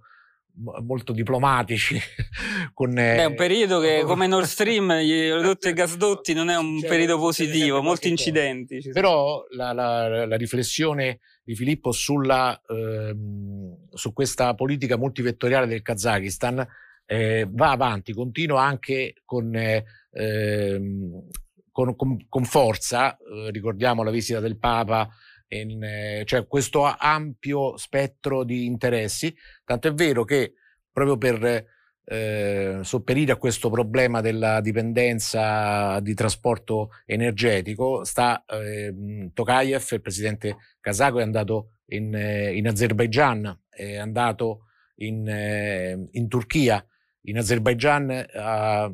[0.81, 1.99] molto diplomatici.
[2.73, 6.57] con, eh, è un periodo che come Nord Stream, gli oleodotti e gasdotti non è
[6.57, 8.81] un cioè, periodo positivo, molti incidenti.
[8.91, 16.67] Però la, la, la, riflessione di Filippo sulla, ehm, su questa politica multivettoriale del Kazakistan
[17.05, 21.27] eh, va avanti, continua anche con, eh, ehm,
[21.71, 25.09] con, con, con forza, eh, ricordiamo la visita del Papa
[25.49, 30.53] in, eh, cioè questo ampio spettro di interessi, tanto è vero che
[30.91, 31.65] proprio per
[32.11, 40.57] eh, sopperire a questo problema della dipendenza di trasporto energetico, sta eh, Tokayev, il presidente
[40.79, 46.83] kazako, è andato in, eh, in Azerbaijan, è andato in, eh, in Turchia,
[47.21, 48.91] in Azerbaijan ha,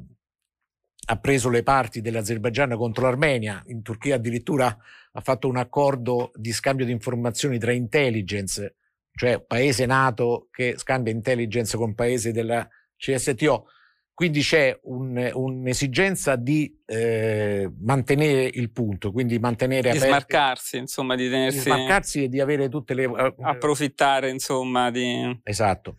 [1.06, 4.76] ha preso le parti dell'Azerbaijan contro l'Armenia, in Turchia addirittura
[5.12, 8.76] ha fatto un accordo di scambio di informazioni tra intelligence
[9.16, 13.68] cioè paese nato che scambia intelligence con paesi della CSTO.
[14.14, 21.30] Quindi c'è un, un'esigenza di eh, mantenere il punto, quindi mantenere di smarcarsi, insomma, di
[21.30, 25.98] tenersi di smarcarsi e di avere tutte le uh, approfittare, insomma, di Esatto.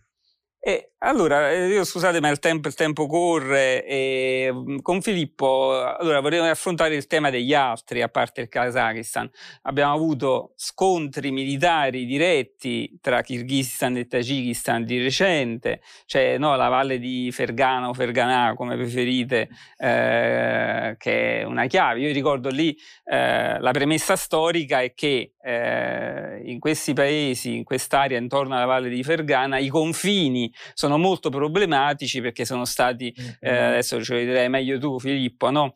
[0.59, 3.85] E allora, eh, io scusate, ma il tempo, il tempo corre.
[3.85, 9.29] E mm, con Filippo, allora vorrei affrontare il tema degli altri, a parte il Kazakistan.
[9.63, 16.97] Abbiamo avuto scontri militari diretti tra Kirghizistan e Tagikistan di recente, cioè no, la valle
[16.97, 21.99] di Fergana o Ferganà, come preferite, eh, che è una chiave.
[21.99, 28.17] Io ricordo lì eh, la premessa storica è che eh, in questi paesi, in quest'area
[28.17, 34.03] intorno alla valle di Fergana, i confini sono molto problematici perché sono stati, eh, adesso
[34.03, 35.73] ce lo direi meglio tu Filippo, no?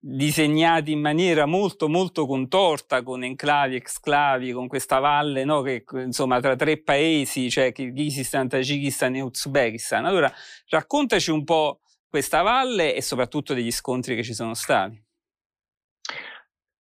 [0.00, 5.60] disegnati in maniera molto molto contorta con enclavi, exclavi, con questa valle no?
[5.62, 10.04] che insomma tra tre paesi, cioè Kirghizistan, Tagikistan e Uzbekistan.
[10.04, 10.32] Allora
[10.68, 15.02] raccontaci un po' questa valle e soprattutto degli scontri che ci sono stati.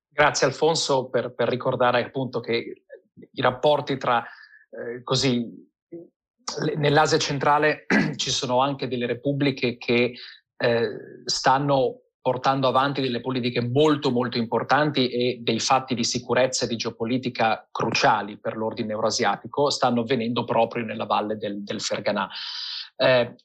[0.08, 2.84] Grazie Alfonso per, per ricordare appunto che
[3.32, 5.67] i rapporti tra eh, così
[6.78, 10.14] nell'Asia centrale ci sono anche delle repubbliche che
[10.58, 10.90] eh,
[11.26, 16.76] stanno portando avanti delle politiche molto molto importanti e dei fatti di sicurezza e di
[16.76, 22.28] geopolitica cruciali per l'ordine euroasiatico stanno avvenendo proprio nella valle del, del Ferganà.
[22.98, 23.36] Eh,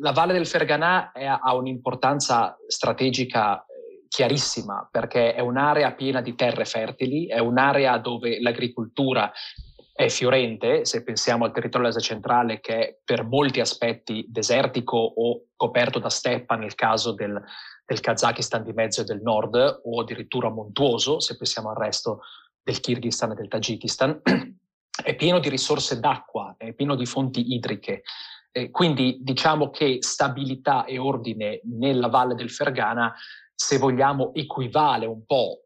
[0.00, 6.34] la valle del Ferganà è, ha un'importanza strategica eh, chiarissima perché è un'area piena di
[6.34, 9.30] terre fertili, è un'area dove l'agricoltura
[9.96, 15.46] è fiorente, se pensiamo al territorio dell'Asia centrale che è per molti aspetti desertico o
[15.56, 17.42] coperto da steppa nel caso del,
[17.86, 22.20] del Kazakistan di mezzo e del nord o addirittura montuoso se pensiamo al resto
[22.62, 24.20] del Kirghizistan e del Tagikistan,
[25.02, 28.02] è pieno di risorse d'acqua, è pieno di fonti idriche.
[28.52, 33.14] Eh, quindi diciamo che stabilità e ordine nella valle del Fergana
[33.56, 35.64] se vogliamo, equivale un po'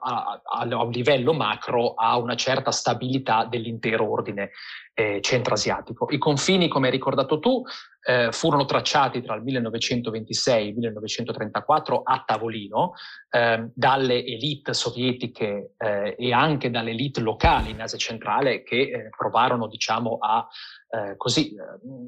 [0.00, 4.50] a, a, a, un livello macro a una certa stabilità dell'intero ordine
[4.92, 6.08] eh, centroasiatico.
[6.10, 7.62] I confini, come hai ricordato tu,
[8.04, 12.94] eh, furono tracciati tra il 1926 e il 1934 a tavolino
[13.30, 19.08] eh, dalle elite sovietiche eh, e anche dalle elite locali in Asia centrale che eh,
[19.16, 20.44] provarono, diciamo, a
[20.90, 21.54] eh, così,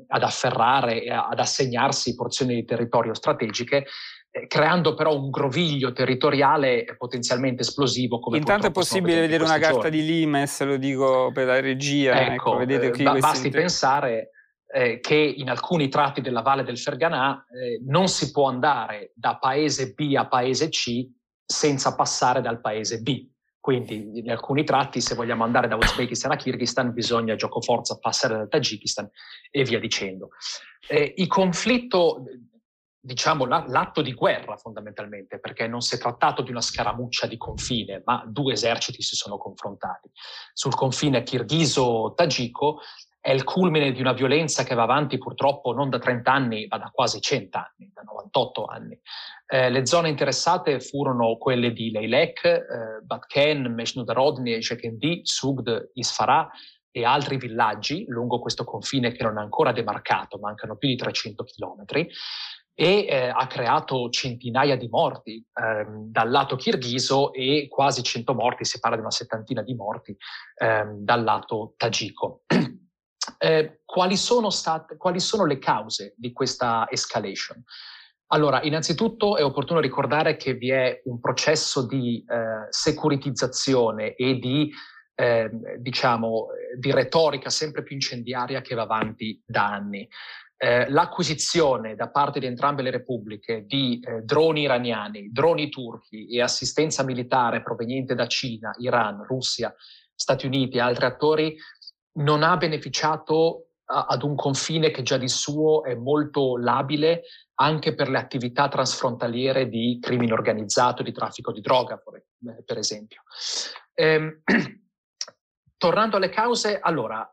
[0.09, 3.87] ad afferrare ad assegnarsi porzioni di territorio strategiche
[4.49, 8.19] creando però un groviglio territoriale potenzialmente esplosivo.
[8.19, 12.21] Come Intanto è possibile vedere una carta di Limes, lo dico per la regia.
[12.21, 13.61] Ecco, ecco vedete qui eh, basti inter...
[13.61, 14.31] pensare
[14.67, 19.37] eh, che in alcuni tratti della Valle del Ferganà eh, non si può andare da
[19.37, 21.07] paese B a paese C
[21.45, 23.29] senza passare dal paese B.
[23.61, 28.35] Quindi in alcuni tratti, se vogliamo andare da Uzbekistan a Kirghizistan, bisogna gioco forza passare
[28.35, 29.09] dal Tagikistan
[29.51, 30.31] e via dicendo.
[30.87, 32.25] Eh, il conflitto
[33.05, 38.03] diciamo, l'atto di guerra fondamentalmente, perché non si è trattato di una scaramuccia di confine,
[38.05, 40.11] ma due eserciti si sono confrontati.
[40.55, 42.81] Sul confine kirghiso-tagico
[43.21, 46.79] è il culmine di una violenza che va avanti purtroppo non da 30 anni, ma
[46.79, 48.99] da quasi 100 anni, da 98 anni.
[49.47, 52.65] Eh, le zone interessate furono quelle di Leilek, eh,
[53.03, 56.51] Batken, Meshnudarodni, Shekendi, Sugd, Isfarah,
[56.97, 61.43] e altri villaggi lungo questo confine che non è ancora demarcato, mancano più di 300
[61.43, 62.09] chilometri
[62.75, 68.65] e eh, ha creato centinaia di morti eh, dal lato kirghiso e quasi 100 morti,
[68.65, 70.17] si parla di una settantina di morti
[70.57, 72.43] eh, dal lato tagico.
[73.39, 77.63] Eh, quali, sono state, quali sono le cause di questa escalation?
[78.29, 84.71] Allora, innanzitutto è opportuno ricordare che vi è un processo di eh, securitizzazione e di,
[85.15, 90.09] eh, diciamo, di retorica sempre più incendiaria che va avanti da anni
[90.57, 96.41] eh, l'acquisizione da parte di entrambe le repubbliche di eh, droni iraniani, droni turchi e
[96.41, 99.75] assistenza militare proveniente da Cina, Iran, Russia,
[100.15, 101.57] Stati Uniti e altri attori
[102.19, 107.23] non ha beneficiato a, ad un confine che già di suo è molto labile
[107.55, 112.25] anche per le attività transfrontaliere di crimine organizzato, di traffico di droga, per,
[112.65, 113.23] per esempio.
[113.93, 114.41] Eh,
[115.77, 117.33] tornando alle cause, allora,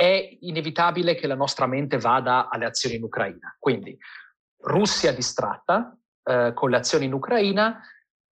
[0.00, 3.54] è inevitabile che la nostra mente vada alle azioni in Ucraina.
[3.58, 3.94] Quindi
[4.62, 7.82] Russia distratta eh, con le azioni in Ucraina,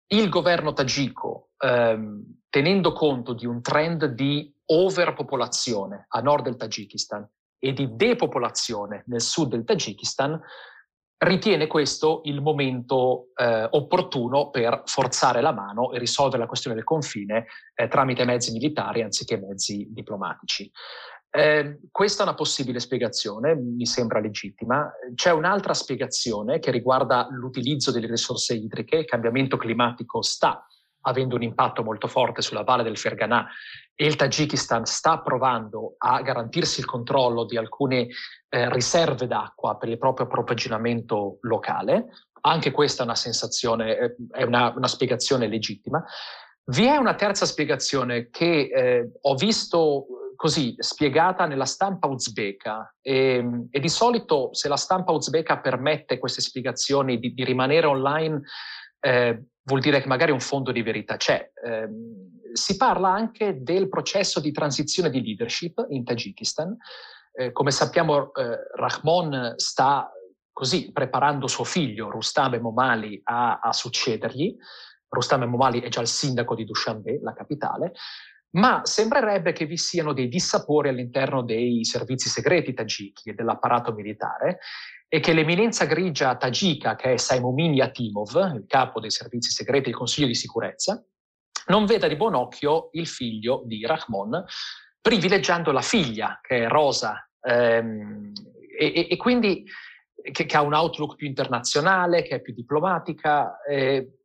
[0.08, 7.26] il governo tagico, ehm, tenendo conto di un trend di overpopolazione a nord del Tagikistan
[7.58, 10.38] e di depopolazione nel sud del Tagikistan,
[11.16, 16.84] ritiene questo il momento eh, opportuno per forzare la mano e risolvere la questione del
[16.84, 20.70] confine eh, tramite mezzi militari anziché mezzi diplomatici.
[21.36, 24.88] Eh, questa è una possibile spiegazione, mi sembra legittima.
[25.16, 28.98] C'è un'altra spiegazione che riguarda l'utilizzo delle risorse idriche.
[28.98, 30.64] Il cambiamento climatico sta
[31.06, 33.48] avendo un impatto molto forte sulla valle del Ferganà
[33.96, 38.06] e il Tagikistan sta provando a garantirsi il controllo di alcune
[38.48, 42.10] eh, riserve d'acqua per il proprio approvvigionamento locale.
[42.42, 46.00] Anche questa è una sensazione, eh, è una, una spiegazione legittima.
[46.66, 53.66] Vi è una terza spiegazione che eh, ho visto così spiegata nella stampa uzbeka e,
[53.70, 58.42] e, di solito se la stampa uzbeka permette queste spiegazioni di, di rimanere online
[59.00, 61.50] eh, vuol dire che magari un fondo di verità c'è.
[61.62, 61.88] Eh,
[62.52, 66.76] si parla anche del processo di transizione di leadership in Tagikistan.
[67.32, 70.10] Eh, come sappiamo, eh, Rahmon sta
[70.52, 74.56] così preparando suo figlio Rustam Momali a, a succedergli.
[75.08, 77.92] Rustam Momali è già il sindaco di Dushanbe, la capitale,
[78.54, 84.58] ma sembrerebbe che vi siano dei dissapori all'interno dei servizi segreti tagiki e dell'apparato militare
[85.08, 89.94] e che l'eminenza grigia tagika, che è Saimomini Atimov, il capo dei servizi segreti del
[89.94, 91.04] Consiglio di sicurezza,
[91.66, 94.44] non veda di buon occhio il figlio di Rahmon,
[95.00, 98.32] privilegiando la figlia, che è Rosa, ehm,
[98.76, 99.64] e, e, quindi
[100.32, 104.18] che, che, ha un outlook più internazionale, che è più diplomatica, eh,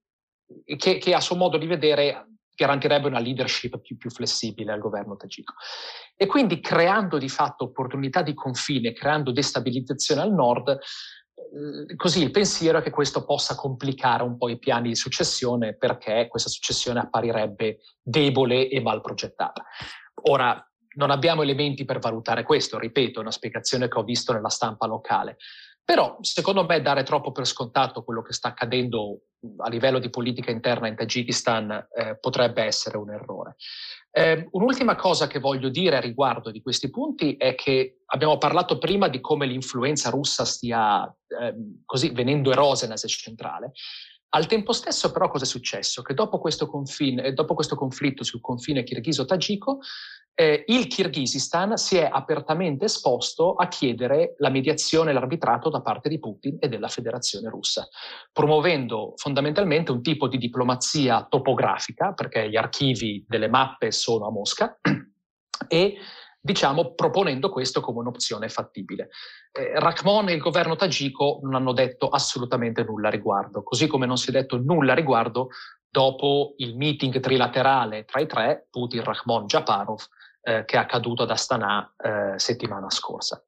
[0.78, 2.30] che, che a suo modo di vedere
[2.64, 5.54] garantirebbe una leadership più, più flessibile al governo tagico.
[6.16, 12.32] E quindi creando di fatto opportunità di confine, creando destabilizzazione al nord, eh, così il
[12.32, 17.00] pensiero è che questo possa complicare un po' i piani di successione perché questa successione
[17.00, 19.64] apparirebbe debole e mal progettata.
[20.24, 20.62] Ora,
[20.96, 24.86] non abbiamo elementi per valutare questo, ripeto, è una spiegazione che ho visto nella stampa
[24.86, 25.38] locale.
[25.90, 29.22] Però, secondo me, dare troppo per scontato quello che sta accadendo
[29.58, 33.56] a livello di politica interna in Tagikistan eh, potrebbe essere un errore.
[34.12, 38.78] Eh, un'ultima cosa che voglio dire a riguardo di questi punti è che abbiamo parlato
[38.78, 43.72] prima di come l'influenza russa stia eh, così venendo erosa in Asia centrale.
[44.32, 46.04] Al tempo stesso, però, cosa è successo?
[46.04, 49.80] Che dopo questo, confine, dopo questo conflitto sul confine kirghiso-tagico,
[50.36, 56.08] eh, il Kirghizistan si è apertamente esposto a chiedere la mediazione e l'arbitrato da parte
[56.08, 57.90] di Putin e della Federazione russa,
[58.32, 64.80] promuovendo fondamentalmente un tipo di diplomazia topografica, perché gli archivi delle mappe sono a Mosca,
[65.68, 65.98] e
[66.42, 69.10] diciamo proponendo questo come un'opzione fattibile.
[69.52, 74.06] Eh, Rahmon e il governo tagico non hanno detto assolutamente nulla a riguardo, così come
[74.06, 75.50] non si è detto nulla a riguardo
[75.90, 80.00] dopo il meeting trilaterale tra i tre, Putin, Rahmon, Japarov,
[80.42, 83.44] eh, che è accaduto ad Astana eh, settimana scorsa.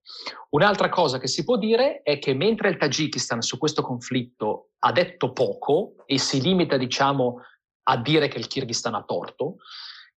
[0.49, 4.91] Un'altra cosa che si può dire è che mentre il Tagikistan su questo conflitto ha
[4.91, 7.41] detto poco e si limita, diciamo,
[7.83, 9.57] a dire che il Kirghizistan ha torto,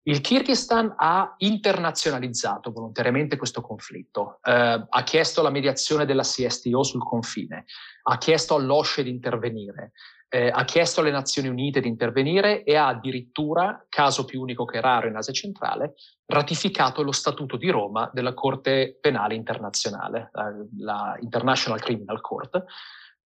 [0.06, 7.02] il Kirghizistan ha internazionalizzato volontariamente questo conflitto, eh, ha chiesto la mediazione della CSTO sul
[7.02, 7.64] confine,
[8.02, 9.92] ha chiesto all'OSCE di intervenire,
[10.28, 14.80] eh, ha chiesto alle Nazioni Unite di intervenire e ha addirittura, caso più unico che
[14.80, 15.94] raro in Asia centrale,
[16.26, 20.30] ratificato lo Statuto di Roma della Corte Penale Internazionale,
[20.78, 22.62] la International Criminal Court.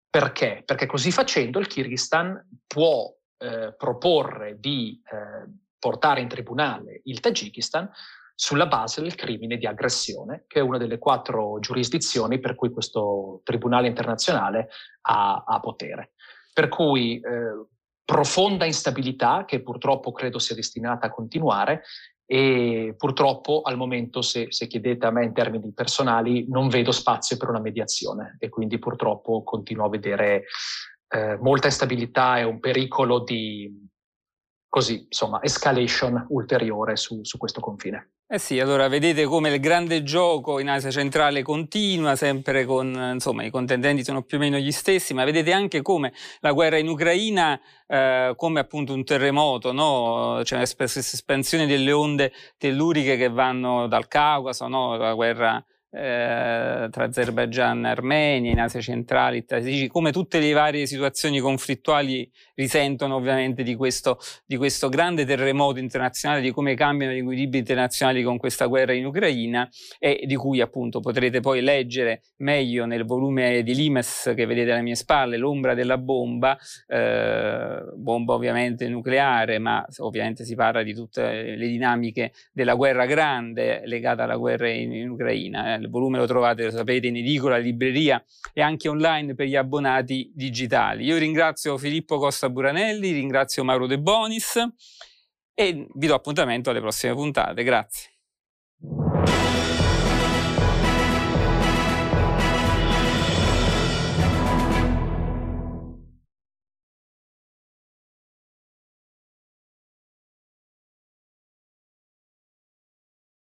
[0.09, 0.63] Perché?
[0.65, 7.91] Perché così facendo il Kirghizistan può eh, proporre di eh, portare in tribunale il Tagikistan
[8.35, 13.41] sulla base del crimine di aggressione, che è una delle quattro giurisdizioni per cui questo
[13.43, 14.69] Tribunale internazionale
[15.03, 16.13] ha, ha potere.
[16.53, 17.67] Per cui eh,
[18.05, 21.83] profonda instabilità che purtroppo credo sia destinata a continuare
[22.25, 27.37] e purtroppo al momento, se, se, chiedete a me in termini personali, non vedo spazio
[27.39, 30.45] per una mediazione e quindi purtroppo continuo a vedere
[31.09, 33.89] eh, molta instabilità e un pericolo di,
[34.69, 38.13] così, insomma, escalation ulteriore su, su questo confine.
[38.31, 43.43] Eh sì, allora vedete come il grande gioco in Asia centrale continua, sempre con, insomma,
[43.43, 46.89] i contendenti sono più o meno gli stessi, ma vedete anche come la guerra in
[46.89, 50.41] Ucraina, eh, come appunto un terremoto, no?
[50.43, 54.99] C'è un'espansione delle onde telluriche che vanno dal Caucaso, no?
[54.99, 59.45] La guerra eh, tra Azerbaijan e Armenia, in Asia centrale,
[59.89, 66.43] come tutte le varie situazioni conflittuali risentono ovviamente di questo, di questo grande terremoto internazionale,
[66.43, 69.69] di come cambiano gli equilibri internazionali con questa guerra in Ucraina
[69.99, 74.83] e di cui appunto potrete poi leggere meglio nel volume di Limes che vedete alle
[74.83, 81.57] mie spalle, L'ombra della bomba, eh, bomba ovviamente nucleare, ma ovviamente si parla di tutte
[81.57, 86.65] le dinamiche della guerra grande legata alla guerra in, in Ucraina il volume lo trovate,
[86.65, 88.23] lo sapete, in edicola, libreria
[88.53, 91.05] e anche online per gli abbonati digitali.
[91.05, 94.57] Io ringrazio Filippo Costa Buranelli, ringrazio Mauro De Bonis
[95.55, 97.63] e vi do appuntamento alle prossime puntate.
[97.63, 98.11] Grazie.